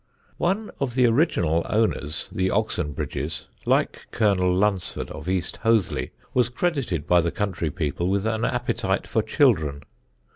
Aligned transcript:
One 0.39 0.71
of 0.79 0.95
the 0.95 1.05
original 1.05 1.63
owners 1.69 2.27
(the 2.31 2.47
Oxenbridges) 2.49 3.45
like 3.67 4.07
Col. 4.09 4.33
Lunsford 4.51 5.11
of 5.11 5.29
East 5.29 5.57
Hoathly 5.57 6.09
was 6.33 6.49
credited 6.49 7.05
by 7.05 7.21
the 7.21 7.29
country 7.29 7.69
people 7.69 8.09
with 8.09 8.25
an 8.25 8.43
appetite 8.43 9.05
for 9.05 9.21
children. 9.21 9.83